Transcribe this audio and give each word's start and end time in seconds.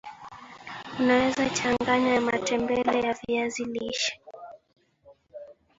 unaweza 0.99 1.49
changanya 1.49 2.13
ya 2.13 2.21
matembele 2.21 2.99
ya 3.01 3.13
viazi 3.27 3.65
lishe 3.65 4.21